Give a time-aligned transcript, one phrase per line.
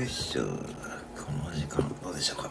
[0.00, 0.42] よいしょ。
[0.42, 0.48] こ
[1.44, 2.50] の時間どうでしょうか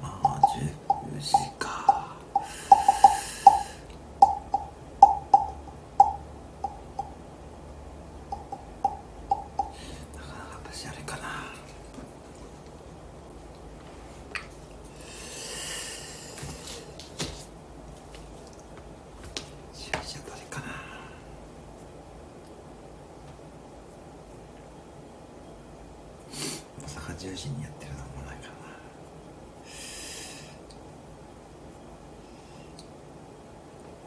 [0.00, 2.16] まあ10時か
[10.16, 11.22] なかなか私あれかな
[19.74, 20.66] 10時あたりかな
[26.82, 28.52] まさか10時にやってるのもないかな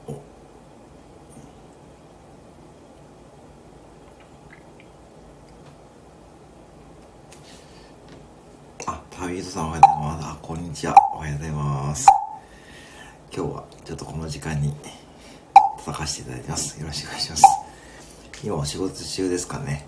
[0.08, 0.22] お
[9.36, 10.26] あ、旅人さんおはようございます。
[10.28, 10.96] あ、こんにちは。
[11.14, 12.08] おはようございます。
[13.36, 14.74] 今日はちょっとこの時間に
[15.80, 16.80] 叩かせていただきます。
[16.80, 17.44] よろしくお願いします。
[18.46, 19.86] 今お仕事中ですかね。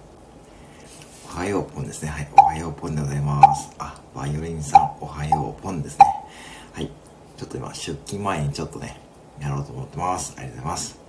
[1.34, 2.10] おはようポンですね。
[2.10, 2.28] はい。
[2.34, 3.70] おはようポンでございます。
[3.80, 6.06] あ、バイオリンさん、おはようポンですね。
[6.74, 6.92] はい。
[7.38, 9.00] ちょっと今、出勤前にちょっとね、
[9.40, 10.34] やろうと思ってます。
[10.38, 11.00] ありがとうございます。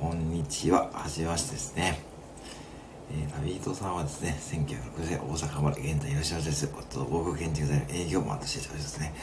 [0.00, 0.88] こんにちは。
[0.94, 2.15] はじめましてですね。
[3.10, 6.70] えー、旅人さんはですね、1960年大阪生まれ、現在広島市です。
[6.72, 9.14] 夫と僕建築材の営業マンとしておりますね。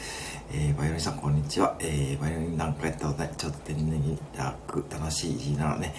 [0.52, 1.76] えー、バイオリンさん、こんにちは。
[1.80, 3.30] えー、バイオリンなんかやったことない。
[3.36, 5.94] ちょっと天然に楽、楽しい日なのね。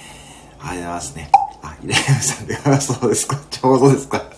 [0.60, 1.30] ありがとうございますね。
[1.62, 3.40] あ、イレブンさんで、あそうですか。
[3.52, 4.36] ちょうどですか。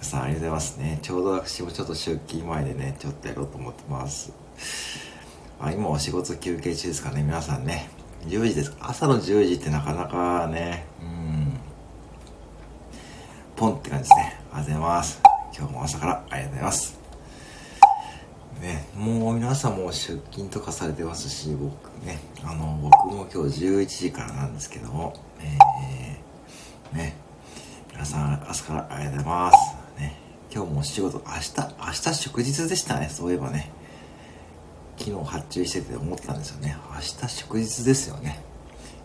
[0.00, 0.98] さん、ありがとうございますね。
[1.02, 4.32] ちょうど私もちょっと出勤前でね、ちょっとやろうと思ってます。
[5.60, 7.90] あ今お仕事休憩中ですかね、皆さんね。
[8.26, 8.74] 10時です。
[8.80, 11.15] 朝の10時ってなかなかね、うん。
[13.96, 14.22] 感じですね。
[14.22, 15.22] ありがとうございます。
[15.56, 16.98] 今日も朝からありがとうございます。
[18.60, 27.16] ね、もう皆さんも出勤とかされてますし、僕ね、あの、僕も今日11時からなんですけども、えー、ね、
[27.92, 30.00] 皆さん朝からありがとうございます。
[30.00, 30.16] ね、
[30.52, 33.70] 今日もお仕事、明日、明日祝日でしたね、そういえばね。
[34.98, 36.76] 昨日発注してて思ったんですよね。
[36.94, 38.40] 明日祝日ですよね。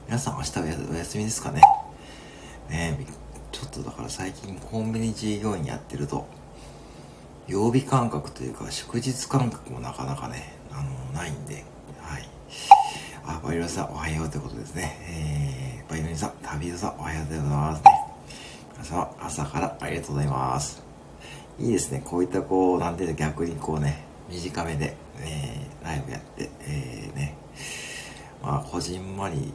[0.07, 1.61] 皆さん明日はお休みですかね。
[2.69, 3.07] ねびっ
[3.51, 6.25] ちょっとだから最近コンビニ従業員やってると、
[7.47, 11.63] 曜日感覚というか祝日感覚もなかなかね、あの、ないんで、
[11.99, 12.27] はい。
[13.25, 14.97] あ、バイオリンさんおはようということですね。
[15.79, 17.91] えー、バイオリンさん、旅人さんおはようございますね。
[18.73, 20.83] 皆様、朝からありがとうございます。
[21.59, 22.01] いいですね。
[22.05, 27.35] こういったこう、なんていうの逆にこうね、短めで、えー、ライブやって、えー、ね、
[28.41, 29.53] まあ、こじんまり、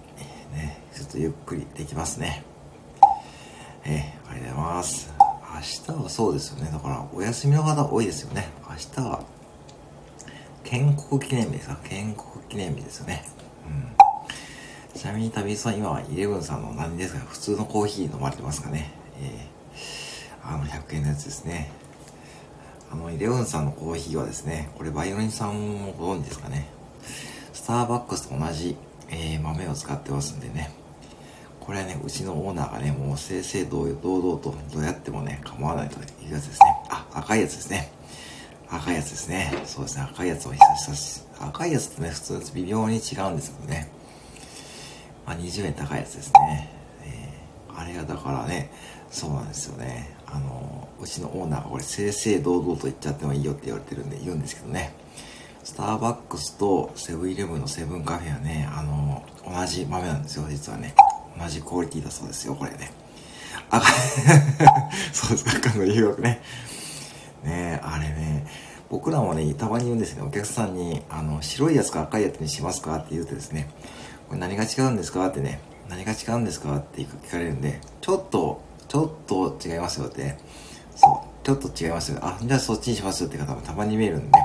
[0.52, 2.44] ね、ちょっとゆっくりできますね。
[3.88, 5.14] えー、ありがとうございます。
[5.88, 6.70] 明日はそうですよね。
[6.72, 8.48] だから、お休みの方多いですよね。
[8.68, 9.20] 明日は、
[10.64, 11.76] 建国記念日ですか？
[11.84, 13.24] 建国記念日ですよね。
[14.92, 15.00] うん。
[15.00, 17.20] ちなみに旅さん、今はイレブンさんの何ですか？
[17.20, 18.90] 普通のコーヒー飲まれてますかね？
[19.20, 21.70] えー、あの、100円のやつですね。
[22.90, 26.66] あの、イレブンさんのコーヒーはですね、これバイオリンさんもご存知ですかね？
[27.52, 28.76] スターバックスと同じ、
[29.08, 30.72] えー、豆を使ってますんでね。
[31.66, 36.76] これはね、うちのオーナーがね、もう正々堂々とどうやってもね、構わないというやつですね。
[36.88, 37.90] あ、赤いやつですね。
[38.70, 39.52] 赤いやつですね。
[39.64, 43.90] そうですね、赤いやつを久しし、赤いやつとね、普通のやつ微妙に違うんですけどね。
[45.26, 46.70] まあ、20円高いやつですね。
[47.02, 48.70] えー、あれがだからね、
[49.10, 50.16] そうなんですよね。
[50.26, 54.94] あの、うちのオーナーがこれ正々堂々と言っちゃってもいいよって言われてるんで言うんですけどね。
[55.64, 60.94] スターバックスとセブンイレブンのセブンカフェはね、あの、同じ豆なんですよ、実はね。
[61.38, 62.92] 同じクオリティだそうですよ、これね。
[63.70, 63.82] あ、
[65.12, 66.40] そうですか、赤の誘惑ね。
[67.44, 68.46] ねあれね、
[68.88, 73.68] 僕らもね、たまに言うんですね、お客さんに、あの、白いやつか赤いやつにしますかって言うとですね、
[74.28, 80.36] これ何が違うんですかってね、何が違うんですかって聞かれるんで、ちょっと、ちょっと違いますよって、
[80.94, 82.18] そう、ちょっと違いますよ。
[82.22, 84.38] あ、じゃあそっちにしますよって方もたまに見えるんで、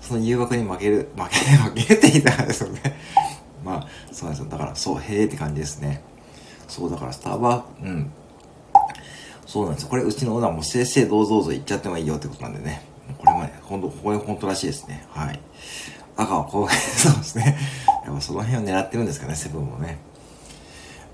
[0.00, 2.80] その誘惑に負ける、負け、 負けていたんですよね。
[3.64, 4.50] まあ、そうなんですよ。
[4.50, 6.02] だから、そう、へえって感じですね。
[6.72, 8.10] そう、だからスターバー、うん。
[9.44, 9.90] そうなんですよ。
[9.90, 12.82] これ、うちのオーナーも正々堂々と言っちゃってもいいよってことなんでね。
[13.18, 15.06] これもね、ほんと、これ本当らしいですね。
[15.10, 15.40] はい。
[16.16, 17.58] 赤はこう、そうですね。
[18.06, 19.98] やっぱその辺を狙ってるんですかね、セブンもね。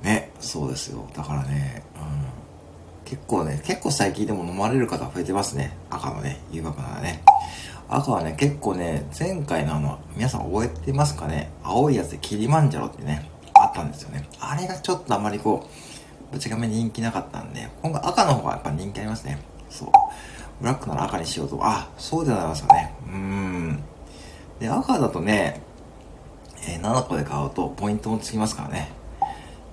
[0.01, 1.05] ね、そうですよ。
[1.13, 3.05] だからね、うん。
[3.05, 5.77] 結構ね、結構最近でも飲まれる方増えてますね。
[5.91, 7.21] 赤のね、誘惑ならね。
[7.89, 13.29] 赤はね、結構ね、前回のあの、皆さん覚えてますかね青いやつでキリマンジャロってね、
[13.69, 14.29] あったんですよね。
[14.41, 15.69] あれがちょっとあまりこ
[16.31, 19.39] う、ぶちがめ人気なかったんで、今回赤の方がやっぱ人気ありますね。
[19.71, 19.89] そう。
[20.61, 21.59] ブラックなら赤にしようと。
[21.63, 22.95] あ、そうでございますよね。
[23.07, 23.83] うーん。
[24.59, 25.63] で、赤だとね、
[26.67, 28.91] えー、7個で買うとポイントもつきますからね。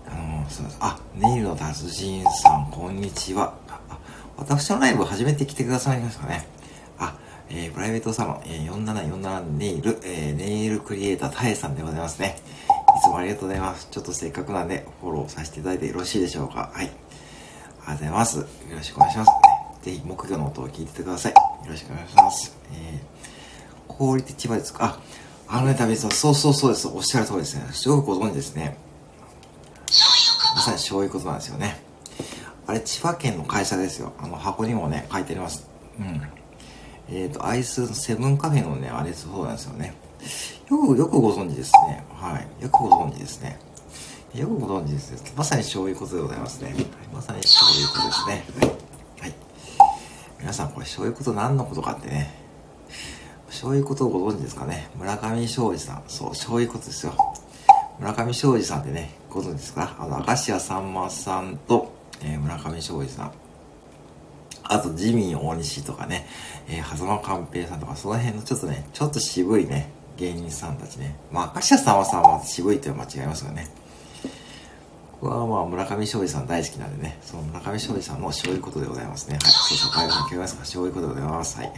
[0.08, 0.78] あのー、そうです。
[0.80, 3.56] あ、ネイルの達人さん、こんにちは。
[3.68, 3.80] あ
[4.38, 6.48] 私のライブ初めて来てくださいましたね。
[7.00, 7.18] あ、
[7.50, 12.38] えー、プライベートサロン、えー、4747ネイル、えー、ネイルクリエイタータエさんでございますね。
[12.96, 13.88] いつもありがとうございます。
[13.92, 16.72] ちょっとせっかくなんでフォローさせていただいてよろしいでしょうか？
[16.74, 16.86] はい。
[16.86, 18.38] ありがとうございます。
[18.40, 19.32] よろしくお願いします。
[19.84, 21.34] ぜひ木魚の音を聞いててください。
[21.34, 21.38] よ
[21.68, 22.58] ろしくお願いします。
[22.72, 23.00] えー、
[23.88, 25.00] 氷って千葉ですか？
[25.48, 26.88] あ、あのね、食べそうそうそうです。
[26.88, 27.68] おっしゃる通りですね。
[27.72, 28.78] すごくご存知ですね。
[30.56, 31.80] まさにそういうことなんですよね。
[32.66, 34.14] あれ、千葉県の会社ですよ。
[34.20, 35.68] あの、箱にもね、書いてあります。
[36.00, 36.22] うん。
[37.10, 39.94] えっ、ー、と、アイスセブンカフェのね、あれそうなんですよね。
[40.70, 42.04] よく、よくご存知ですね。
[42.14, 42.64] はい。
[42.64, 43.60] よくご存知ですね。
[44.34, 45.34] よくご存知です。
[45.38, 46.74] まさにそういうことでございますね。
[46.74, 48.44] はい、まさにそういうことですね。
[49.22, 49.34] はい。
[50.40, 52.34] 皆さん、これ、そういうこと何のことかってね。
[53.50, 54.90] そういうことをご存知ですかね。
[54.96, 56.04] 村上昌司さん。
[56.08, 57.14] そう、そういうことですよ。
[58.00, 59.96] 村上昌司さんってね、ご存知ですか？
[60.00, 63.32] あの、明石家さんまさんと、えー、村上昌司さん。
[64.64, 66.26] あと、ジミー大西とかね、
[66.68, 71.16] えー、狭間寛平さんとか、その辺のちょっとね、ちょっと渋いね、芸人さんたちね。
[71.32, 73.68] まあ、明石家さんまさんは渋いっていう間違いますよね。
[75.22, 79.38] 僕はまあ、村上昌司さん大好きなんでね、その村上昌司さんもそういことでございますね。
[79.42, 81.58] はい、そうそう、会話さん聞こますかそういうことでございます。
[81.58, 81.74] はい。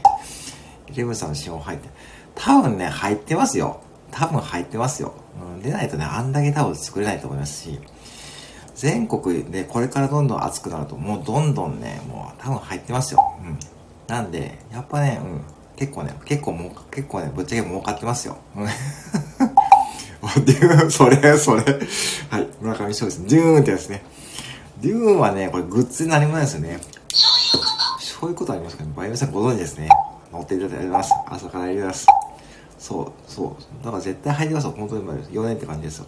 [0.92, 1.90] イレブンさんの指紋入って、
[2.36, 3.82] 多分ね、入ってますよ。
[4.12, 5.14] 多分入ってますよ。
[5.42, 7.80] うん、でないとね、あんだけ多分作れないと思いますし、
[8.76, 13.36] 全国でこれからどんどん暑くなると、もうどんどんね、もう多分入ってますよ。
[13.42, 13.60] うん。
[14.08, 15.42] なんで、やっぱね、うん。
[15.78, 18.38] 結構ね、結構もう、結構ね、ぶっちゃけ儲かってますよ。
[18.58, 18.68] うん。
[20.92, 21.64] それ、それ。
[22.30, 22.48] はい。
[22.60, 23.24] 村上翔です。
[23.28, 24.04] デューンってやつね。
[24.82, 26.80] デューンはね、これグッズになりもないですよね。
[28.00, 28.90] そういうことありますかね。
[28.96, 29.90] バイオさんご存知ですね。
[30.34, 31.14] 乗っていただいてます。
[31.28, 32.08] 朝からあります。
[32.80, 33.86] そう、そう。
[33.86, 34.74] だから絶対入ってますよ。
[34.76, 36.06] 本当に4年って感じですよ。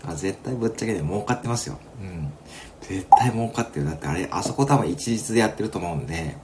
[0.00, 1.78] だから絶対ぶっちゃけで儲かってますよ。
[2.00, 2.32] うん。
[2.80, 3.86] 絶対儲かってる。
[3.86, 6.36] だってあれ、あそこ多分一律でやってると思うんで、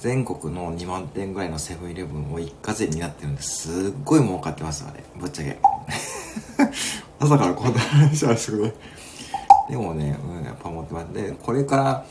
[0.00, 5.04] 全国の2万店ぐらいのセブンイレブンを一括で担ってるんですっごい儲かってます、あれ。
[5.20, 5.58] ぶっちゃけ。
[7.20, 8.72] 朝からこんな話はすごい。
[9.68, 11.12] でもね、うん、やっぱ思ってます。
[11.12, 12.06] で、これから、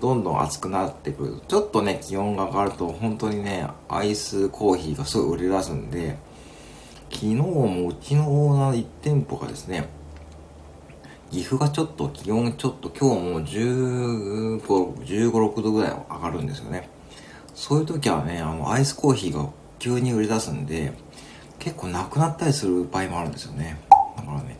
[0.00, 1.40] どんどん暑くなってくる。
[1.48, 6.16] ちょっとね、気温が上がると、本当にね、アイスコーヒーがすごい売れ出すんで、
[7.10, 9.88] 昨日もうちのオーナー1店舗がですね、
[11.32, 16.93] 岐阜がちょっと気温ちょっと今日も15、15、6度ぐらい上がるんですよね。
[17.54, 19.48] そういう時はね、あの、アイスコーヒーが
[19.78, 20.92] 急に売り出すんで、
[21.58, 23.78] 結構なくなったりする場合もあるんですよね。
[24.16, 24.58] だからね、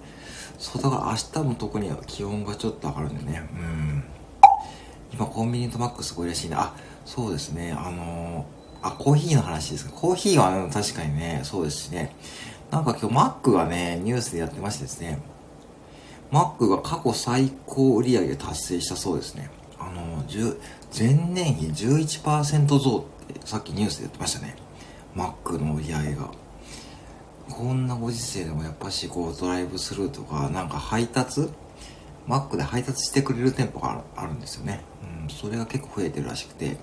[0.59, 4.05] そうだから明日も特に気温がちょっと上がるんでね、うん。
[5.13, 6.57] 今コンビニとマックすごいらしいね。
[6.59, 6.75] あ、
[7.05, 7.73] そうですね。
[7.73, 9.93] あのー、あ、コーヒーの話ですか。
[9.93, 12.15] コーヒーは、ね、確かにね、そうですしね。
[12.71, 15.19] なんか今日マックがね、ニュースでやってましてですね。
[16.31, 19.51] マックが過去最高売り上げ達成したそうですね。
[20.25, 20.57] あのー、
[20.97, 24.57] 前年比11%増ってさっきニュースで言ってましたね。
[25.15, 26.31] マックの売り上げが。
[27.51, 31.49] こんなご時世でもやっぱしこうドライブスルーとかなんか配達
[32.27, 34.81] マックで配達してくれる店舗があるんですよね。
[35.23, 36.77] うん、それが結構増えてるらしくて。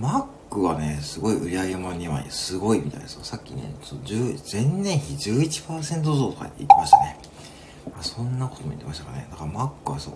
[0.00, 3.24] マックはね、すごい売り上げもにはすごいみたいですよ。
[3.24, 3.74] さっきね、
[4.52, 7.18] 前年比11%増とか言ってましたね。
[8.00, 9.28] そんなことも言ってましたかね。
[9.30, 10.14] だからマックはそう。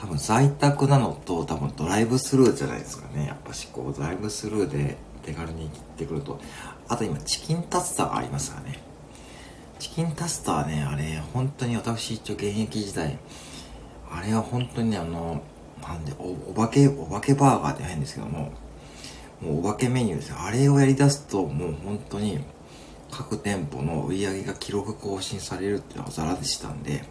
[0.00, 3.26] 多分在宅なのと多分ドライブスルーじゃないですかね。
[3.26, 6.40] やっぱしこうドライブスルーで手軽に切ってくると。
[6.88, 8.80] あと今チキンタツタがありますからね。
[9.78, 13.18] チキンタスターね、あれ、本当に私一応現役時代、
[14.08, 15.42] あれは本当にね、あの、
[15.82, 18.52] なんで、おお化け、お化けバーガーって変ですけども、
[19.40, 20.36] もうお化けメニューですよ。
[20.38, 22.38] あれをやり出すと、もう本当に、
[23.10, 27.04] 各店舗の売り上げが記録更新されるっていうのはザラでしたんで、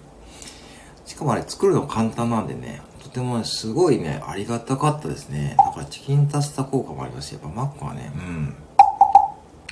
[1.05, 5.55] しかもあれ作るの簡単なんでね、とても、ね、すごいね、ありがたかったですね。
[5.57, 8.55] だからチキンタスタ効果もありますし、やっぱマックはね、うん。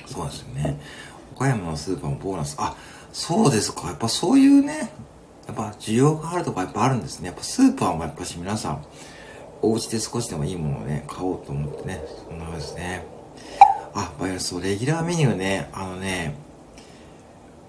[0.06, 0.78] そうですよね。
[1.36, 2.56] 岡山のスーパーもボーナス。
[2.58, 2.74] あ、
[3.12, 3.88] そうですか。
[3.88, 4.90] やっぱそういうね、
[5.46, 7.26] やっぱ需要があるとかやっぱあるんですね。
[7.26, 8.84] やっぱスーパーもやっぱし皆さん、
[9.62, 13.04] お家で少しでもいいものをね、買おうと思ってね、そんな感じですね。
[13.94, 16.34] あ、バイオス、そう、レギュラーメニューね、あのね、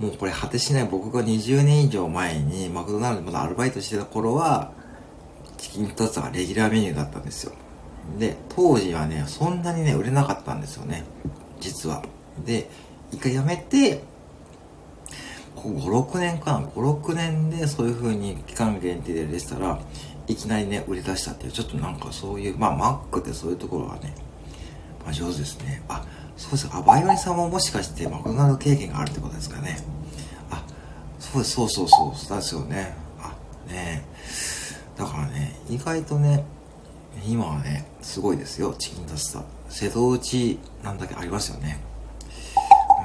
[0.01, 4.71] もうこれ果てしない僕が20年以上前にマクドナルドまだアルバイトしてた頃は、
[5.59, 7.53] チキンタツがレギュラーメニューだったんですよ。
[8.17, 11.03] で、当時はね、そんなにね、売れなかったんですよね。
[11.59, 12.01] 実は。
[12.43, 12.67] で、
[13.11, 14.01] 一回やめて、
[15.57, 19.79] 5、6年かな ?5、6年でそういう風に期間限定で出したら、
[20.27, 24.15] いきなりね、売り出したっていう、ちょっとなんかそういう、まあ、マックってそういうところがね、
[25.05, 25.83] あ、上手ですね。
[25.87, 26.03] あ、
[26.37, 26.77] そうですか。
[26.79, 29.79] あ、バイオリンさんももしかしてマクドナルド経験があるってことですかね。
[30.49, 30.63] あ、
[31.19, 32.95] そうです、そうそうそう、そうですよね。
[33.19, 33.33] あ、
[33.71, 34.05] ね
[34.97, 36.43] だからね、意外とね、
[37.27, 39.43] 今はね、すごいですよ、チキンタスタ。
[39.69, 41.79] 瀬戸内なんだけありますよね。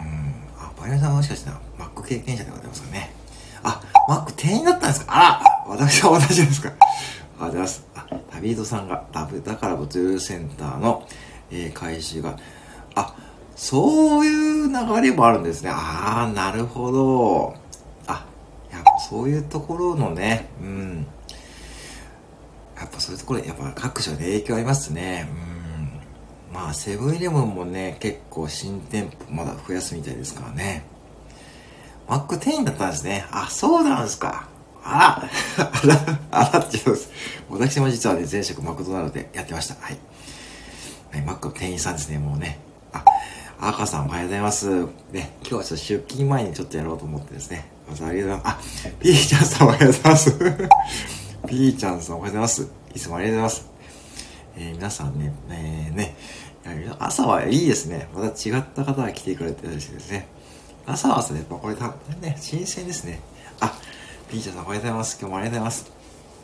[0.01, 0.35] うん。
[0.59, 3.13] あ、バイオリンさんもしかしてマック経験者でございますかね。
[3.63, 5.13] あ、マック店員だったんですか？
[5.15, 6.71] あら私は同じですか？
[6.71, 6.87] ありが
[7.39, 7.85] とうございます。
[7.95, 11.07] あ、旅人さんが、ダブ、だから物流センターの、
[11.51, 12.39] えー、回収が、
[12.97, 13.15] あ、
[13.55, 15.71] そういう流れもあるんですね。
[15.73, 17.55] ああ、なるほど。
[18.07, 18.27] あ、
[18.73, 21.07] やっぱそういうところのね、うん。
[22.77, 25.29] やっぱそういうところやっぱ各所で影響ありますね。
[26.51, 26.55] うん。
[26.55, 30.85] まあ、セブンイレブンもね、結構新店舗まだ増やすみたいですからね。
[32.09, 33.27] マック店員だったんですね。
[33.31, 34.49] あ、そうなんですか。
[34.83, 36.99] あら、 あら、あらって言う
[37.51, 39.75] 私も実はね、前職マクドナルドでやってました。
[39.75, 39.99] はい。
[41.13, 42.59] はい、マックの店員さんですね、もうね。
[42.97, 44.87] あ、赤さんおはようございます。
[45.13, 47.69] ね、今日はちょっと出勤前にちょっとやろうと思ってですね。
[47.89, 48.89] まずありがとうございます。
[48.89, 50.39] あ、ピーちゃんさんおはようございます。
[51.49, 52.69] ピーちゃんさんおはようございます。
[52.95, 53.71] いつもありがとうございます。
[54.59, 56.17] えー、皆さんね、えー、ね、
[56.99, 58.09] 朝はいいですね。
[58.15, 60.27] また違った方が来てくれてるしですね。
[60.87, 63.21] 朝は朝ね、これ多分ね、新鮮ですね。
[63.61, 63.73] あ、
[64.31, 65.19] ピーチャーさんおはようございます。
[65.21, 65.93] 今日もありがとうございます。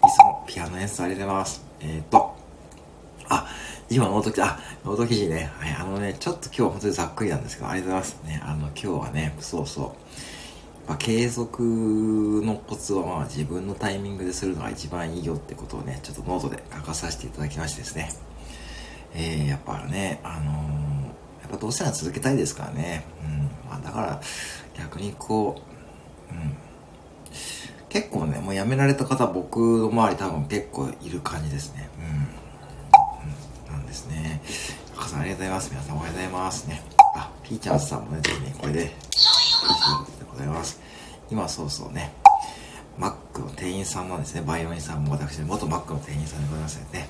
[0.04, 1.64] いつもピアノ演奏ありがとうございます。
[1.80, 2.34] えっ、と、
[3.28, 3.46] あ、
[3.94, 5.52] 今ノート記事、あ、ノート記事ね。
[5.58, 8.26] はい、あのね、ちょっと今日は本当にざっくりなんですけど、ありがとうございます。
[8.26, 10.88] ね、あの、今日はね、そうそう。
[10.88, 11.62] まあ、継続
[12.42, 18.10] のコツはまあ自分のタイミングでするのが一番いいよってことをね、ちょっとノートで書かさせていただきましてですね。
[19.14, 20.52] えー、やっぱね、あのー、
[21.42, 23.04] やっぱどうせなら続けたいですからね。
[23.22, 23.42] うん。
[23.68, 24.20] まあだから、
[24.78, 25.60] 逆にこ
[26.30, 26.56] う、うん。
[27.90, 31.90] 結構ね、もう辞められた方、僕の周り多分結構いる感じですね。
[31.98, 32.41] うん。
[34.96, 35.70] 赤さんありがとうございます。
[35.70, 36.82] 皆さんおはようございますね。
[37.14, 40.80] あ、ピーチャーズさんもね、ぜひね、これで、ということでございます。
[41.30, 42.12] 今そうそうね、
[42.98, 44.42] マックの店員さんなんですね。
[44.42, 47.08] バイオリンさんも私、元マックの店員さんでございますね。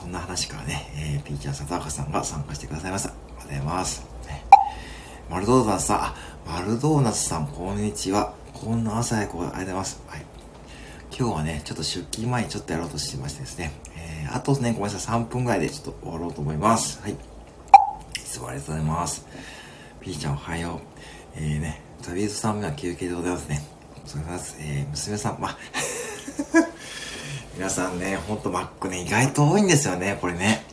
[0.00, 3.10] そんな話からね、えー、ピーチャーさんと赤さんが参加してくださいました。
[3.10, 4.06] ありがとうございます。
[4.26, 4.44] ね、
[5.28, 6.14] マルドーナツさん、あ、
[6.46, 8.32] マルドーナツさん、こんにちは。
[8.54, 10.02] こんな朝早くありがとうございます。
[10.06, 10.24] はい。
[11.16, 13.72] 今日はね、ちょっと出勤前にちょっとやろうとしてましてですね。
[14.32, 17.00] ー、あとね、ごめんなさい、3分ぐらいでちょっと終わろうと思います。
[17.02, 17.12] はい。
[17.12, 17.16] い
[18.24, 19.26] つもありがとうございます。
[20.00, 20.80] ピーちゃんおはよう。
[21.36, 23.62] えーね、旅人さん目は休憩でございますね。
[23.96, 24.56] お疲れ様です。
[24.60, 25.56] えー、娘さん、ま、
[27.54, 30.64] 皆さんね、ほんとマックね、意外と多いんですよね、これね。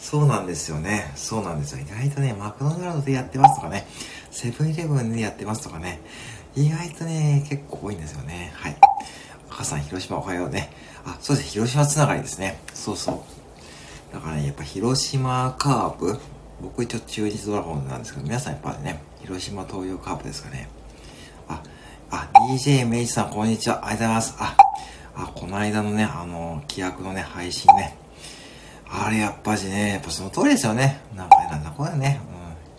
[0.00, 1.12] そうなんですよね。
[1.16, 1.80] そうなんですよ。
[1.80, 3.86] 意外とね、マクドナルドでやってますとかね、
[4.30, 6.00] セブンイレブンでやってますとかね、
[6.54, 8.52] 意外とね、結構多いんですよね。
[8.54, 8.76] はい。
[9.50, 10.70] 赤さん、広島おはようね。
[11.06, 11.50] あ、そうです。
[11.50, 12.60] 広島つながりですね。
[12.74, 14.14] そうそう。
[14.14, 16.18] だからね、やっぱ広島カープ、
[16.60, 20.68] 僕一応中日ドラゴンなんですけど、皆さんやっぱね、広島東洋カープですかね。
[21.48, 21.62] あ、
[22.10, 23.86] あ、DJ メイジさん、こんにちは。
[23.86, 24.34] ありがとうございます。
[24.38, 24.56] あ、
[25.14, 27.96] あ、この間のね、あの、規約のね、配信ね。
[28.88, 31.00] あれ、やっぱしね、やっぱその通りですよね。
[31.14, 32.20] なんかね、なんだこれね。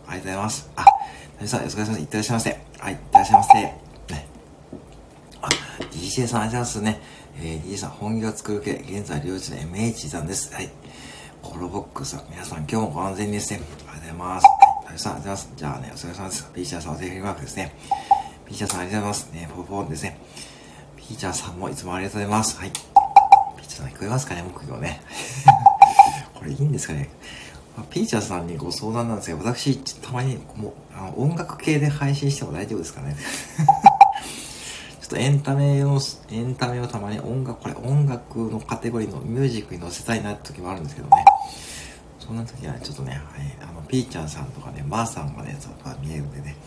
[0.05, 0.11] うん。
[0.11, 0.69] ありがとうございます。
[0.75, 0.85] あ、
[1.37, 1.99] 谷さん、お疲れ様です。
[2.01, 2.61] いってらっしゃいませ。
[2.79, 3.53] はい、いってらっしゃいませ。
[3.53, 3.77] ね。
[5.41, 5.49] あ、
[5.91, 7.01] DJ さん、ありがとうございますね。
[7.39, 10.53] えー、DJ さん、本気を作る系、現在領地の MH さんです。
[10.53, 10.69] はい。
[11.43, 13.61] コロボックスさん、皆さん、今日もご安全にですね。
[13.61, 14.47] ありがとうございます。
[14.87, 15.53] 谷さん、ありがとうございます。
[15.55, 16.51] じゃあね、お疲れ様です。
[16.53, 17.75] ピーチャーさん、お手振りマークですね。
[18.47, 19.33] ピーチャーさん、ありがとうございます。
[19.33, 20.19] ね、ポポンですね。
[20.95, 22.57] ピーチャーさんもいつもありがとうございます。
[22.57, 22.71] はい。
[22.71, 25.01] ピーチャーさん、聞こえますかね、木魚ね。
[26.33, 27.09] これいいんですかね。
[27.91, 33.15] ピーチャーさんにご相談なんですが、私、たまにもうあの音楽系で配信しても大丈夫ですかね
[35.07, 35.99] っとエンタメを、
[36.31, 41.25] エンタメをたまに音楽、これ音楽のカテゴリーのミュージックに載せたいなって時もあるんですけどね。
[42.19, 43.21] そんな時はちょっとね、はい、
[43.61, 46.57] あの、ピーちゃんさんとかね、まー、さんがね、そこが見えるんでね、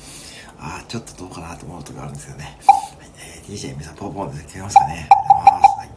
[0.59, 2.59] ああ、ちょっとどうかなと思う時があるんですよね。
[2.67, 4.95] はい、えー、DJ 皆さん、ポンポンで聞けますかね？
[4.95, 5.79] ありがとうございます。
[5.79, 5.91] はい。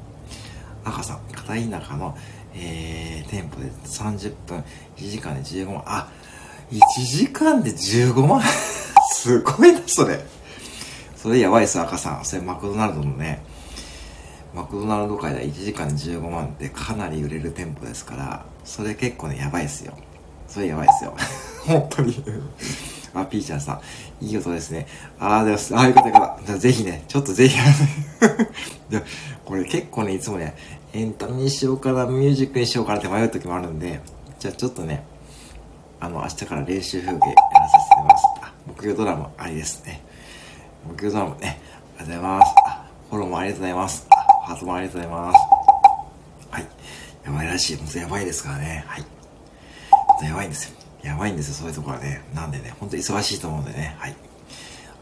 [0.86, 2.18] 赤さん、片田舎の、
[2.56, 4.64] えー、店舗で30分、
[4.98, 5.84] 1時間で15万。
[5.86, 6.10] あ、
[6.72, 8.42] 1時間で15万？
[9.14, 10.26] すごいな、それ。
[11.24, 12.26] それやばいっす、赤さん。
[12.26, 13.42] それマクドナルドのね、
[14.54, 19.98] マクドナルド界では1時間15万ってかなり売れる店舗ですから、それ結構ね、やばいっすよ。
[20.50, 21.16] それやばいっすよ。
[21.66, 22.22] 本当に
[23.16, 23.80] あ、ピーちゃんさ
[24.22, 24.26] ん。
[24.26, 24.86] いい音ですね。
[25.18, 26.38] ああ、でも、ああいう方から。
[26.46, 27.58] じゃぜひね、ちょっとぜひ
[29.46, 30.54] これ結構ね、いつもね、
[30.92, 34.02] エンタメにしようかな、ミュージックにしようかなって迷う時もあるんで、
[34.40, 35.06] じゃあちょっとね、
[36.02, 38.24] あの、明日から練習風景やらさせてもらいます。
[38.42, 40.03] あ、目標ドラムありですね。
[40.86, 41.62] 目標ドラムね、
[42.00, 42.56] ありがとうございます。
[43.10, 44.08] フォローもありがとうございます。
[44.46, 45.38] ハートもありがとうございます。
[46.52, 46.68] はい。
[47.26, 47.78] やばいらしい。
[47.78, 48.84] もうやばいですからね。
[48.88, 49.06] はい。
[50.24, 50.78] とやばいんですよ。
[51.04, 52.22] やばいんですよ、そういうところはね。
[52.34, 53.96] なんでね、ほんと忙しいと思うんでね。
[54.00, 54.16] はい。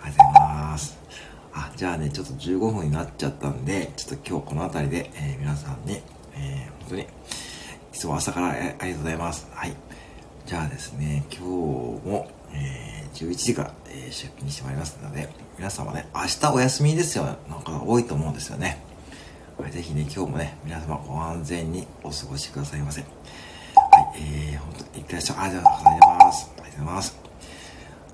[0.01, 0.97] ありがとうございます。
[1.53, 6.01] あ、じゃあね、ちょっと15分になっちゃったんで、ちょっと今日この辺りで、えー、皆さんに、
[6.35, 7.05] えー、本当に、い
[7.93, 9.47] つも朝からありがとうございます。
[9.51, 9.75] はい。
[10.45, 17.25] じゃあですね、今日も、えー、11時から、えー、出勤してまいりますので、皆様ね、明日お休みですよ。
[17.49, 18.83] なんか多いと思うんですよね。
[19.57, 23.01] はい、ぜひね、今日もね、皆様ご安全にお過ごしくださいませ。
[23.01, 23.11] はい、
[24.15, 25.37] えー、本当に、いってらっしゃい。
[25.37, 26.51] ありがとうございます。
[26.57, 27.17] ありがとうございます。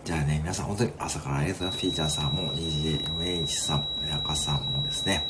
[0.04, 1.80] じゃあね、皆さん本当に朝からありがとうございます。
[1.80, 5.28] フィーチャーさんも、DJMH さん、中さんもですね、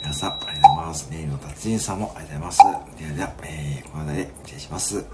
[0.00, 1.10] 皆さんありがとうございます。
[1.10, 2.98] ネイルの達人さんもありがとうございます。
[2.98, 5.04] ではでは、えー、この辺で失礼します。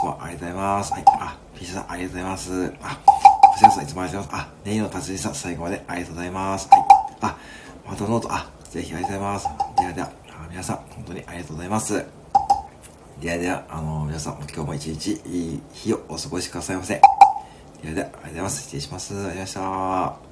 [0.00, 0.92] いつもありがとうございます。
[0.94, 2.72] はい、あ、フィーチャーさんありがとうございます。
[2.80, 4.48] あ、こちらこそいつもありがとうございます。
[4.48, 6.68] あ、ネイの達人さん最後までありがとうございます。
[6.70, 6.82] はい、
[7.20, 7.36] あ、
[7.86, 9.48] またノート、あ、ぜひありがとうございます。
[9.76, 10.10] ではでは、
[10.48, 12.06] 皆さん本当にありがとうございます。
[13.20, 16.94] ではでは、あの、皆さん今日も一日いい日をお過ごしくださいませ。
[17.82, 18.62] ではでは、ありがとうございます。
[18.62, 19.12] 失礼します。
[19.12, 20.29] ありがとうございました。